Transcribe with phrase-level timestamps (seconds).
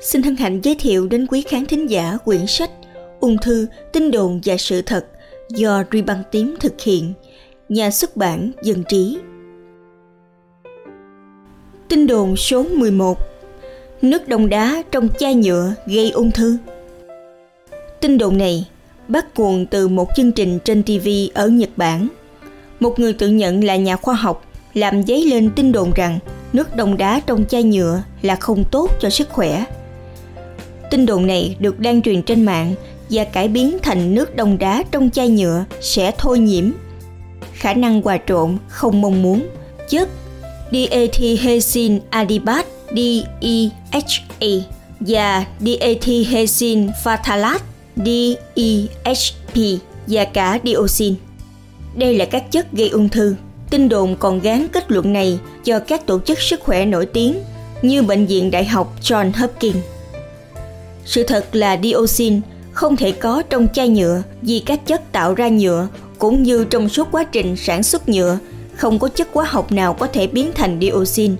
[0.00, 2.70] xin hân hạnh giới thiệu đến quý khán thính giả quyển sách
[3.20, 5.06] Ung thư, tin đồn và sự thật
[5.50, 7.12] do Ruy Băng Tím thực hiện,
[7.68, 9.18] nhà xuất bản Dân Trí.
[11.88, 13.18] Tin đồn số 11
[14.02, 16.56] Nước đông đá trong chai nhựa gây ung thư
[18.00, 18.68] Tin đồn này
[19.08, 22.08] bắt nguồn từ một chương trình trên TV ở Nhật Bản.
[22.80, 26.18] Một người tự nhận là nhà khoa học làm dấy lên tin đồn rằng
[26.52, 29.64] nước đông đá trong chai nhựa là không tốt cho sức khỏe.
[30.90, 32.74] Tin đồn này được đăng truyền trên mạng
[33.10, 36.70] và cải biến thành nước đông đá trong chai nhựa sẽ thôi nhiễm.
[37.52, 39.46] Khả năng hòa trộn không mong muốn
[39.88, 40.08] chất
[40.72, 42.66] diethylhexin adipat
[42.96, 44.48] DEHA
[45.00, 47.64] và diethylhexin phthalate
[47.96, 51.14] DEHP và cả dioxin.
[51.96, 53.34] Đây là các chất gây ung thư.
[53.70, 57.34] Tin đồn còn gán kết luận này cho các tổ chức sức khỏe nổi tiếng
[57.82, 59.76] như Bệnh viện Đại học John Hopkins.
[61.04, 62.40] Sự thật là dioxin
[62.72, 65.88] không thể có trong chai nhựa vì các chất tạo ra nhựa
[66.18, 68.38] cũng như trong suốt quá trình sản xuất nhựa
[68.76, 71.36] không có chất hóa học nào có thể biến thành dioxin.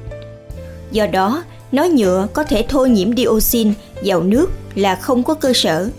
[0.92, 3.72] Do đó, nói nhựa có thể thôi nhiễm dioxin
[4.04, 5.90] vào nước là không có cơ sở.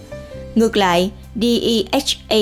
[0.56, 2.38] Ngược lại, DEHA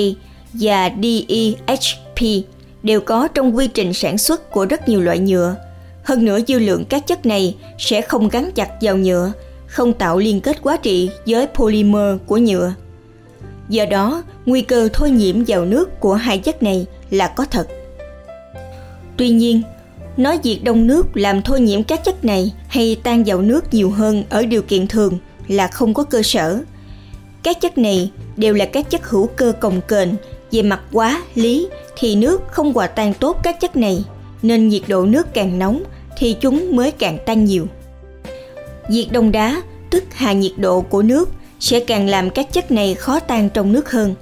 [0.52, 2.44] và DEHP
[2.82, 5.56] đều có trong quy trình sản xuất của rất nhiều loại nhựa.
[6.02, 9.32] Hơn nữa dư lượng các chất này sẽ không gắn chặt vào nhựa,
[9.74, 12.74] không tạo liên kết quá trị với polymer của nhựa.
[13.68, 17.68] Do đó, nguy cơ thôi nhiễm vào nước của hai chất này là có thật.
[19.16, 19.62] Tuy nhiên,
[20.16, 23.90] nói việc đông nước làm thôi nhiễm các chất này hay tan vào nước nhiều
[23.90, 26.60] hơn ở điều kiện thường là không có cơ sở.
[27.42, 30.08] Các chất này đều là các chất hữu cơ cồng kềnh,
[30.50, 34.04] về mặt quá, lý thì nước không hòa tan tốt các chất này,
[34.42, 35.82] nên nhiệt độ nước càng nóng
[36.18, 37.66] thì chúng mới càng tan nhiều.
[38.88, 42.94] Diệt đông đá, tức hạ nhiệt độ của nước sẽ càng làm các chất này
[42.94, 44.14] khó tan trong nước hơn.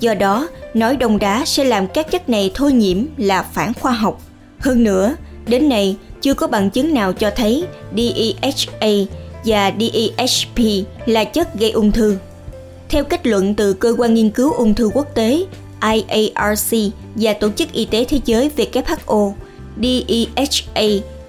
[0.00, 3.92] Do đó, nói đông đá sẽ làm các chất này thôi nhiễm là phản khoa
[3.92, 4.22] học.
[4.58, 5.16] Hơn nữa,
[5.46, 7.64] đến nay chưa có bằng chứng nào cho thấy
[7.96, 8.88] DEHA
[9.44, 12.16] và DEHP là chất gây ung thư.
[12.88, 15.44] Theo kết luận từ Cơ quan Nghiên cứu Ung thư Quốc tế
[15.92, 16.74] IARC
[17.14, 19.32] và Tổ chức Y tế Thế giới WHO,
[19.82, 20.84] DEHA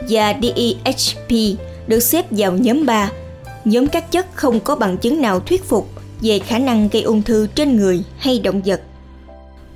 [0.10, 3.12] và DEHP được xếp vào nhóm 3,
[3.66, 5.90] nhóm các chất không có bằng chứng nào thuyết phục
[6.22, 8.82] về khả năng gây ung thư trên người hay động vật.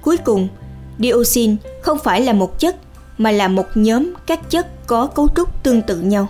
[0.01, 0.47] Cuối cùng,
[0.99, 2.75] dioxin không phải là một chất
[3.17, 6.27] mà là một nhóm các chất có cấu trúc tương tự nhau.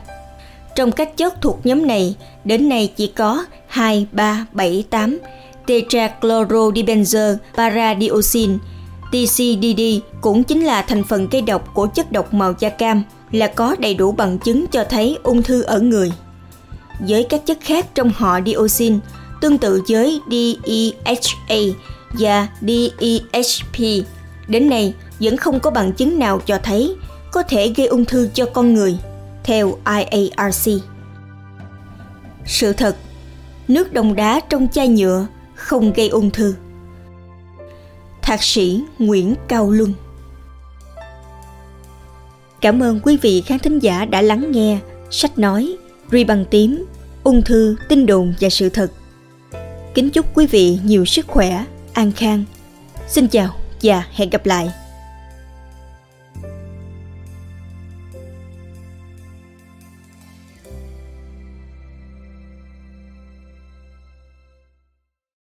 [0.75, 5.19] Trong các chất thuộc nhóm này, đến nay chỉ có 2, 3, 7, 8
[5.67, 8.57] tetrachlorodibenzer paradioxin
[9.11, 9.81] TCDD
[10.21, 13.75] cũng chính là thành phần gây độc của chất độc màu da cam là có
[13.79, 16.11] đầy đủ bằng chứng cho thấy ung thư ở người.
[17.07, 18.99] Với các chất khác trong họ dioxin,
[19.41, 21.57] tương tự với DEHA
[22.11, 24.05] và DEHP,
[24.47, 26.95] đến nay vẫn không có bằng chứng nào cho thấy
[27.31, 28.97] có thể gây ung thư cho con người,
[29.43, 30.71] theo IARC.
[32.45, 32.95] Sự thật,
[33.67, 36.55] nước đông đá trong chai nhựa không gây ung thư.
[38.21, 39.93] Thạc sĩ Nguyễn Cao Luân
[42.61, 44.79] Cảm ơn quý vị khán thính giả đã lắng nghe
[45.09, 45.75] sách nói
[46.11, 46.85] Ri bằng tím,
[47.23, 48.91] ung thư, tin đồn và sự thật.
[49.93, 52.43] Kính chúc quý vị nhiều sức khỏe, an khang.
[53.07, 54.69] Xin chào và hẹn gặp lại.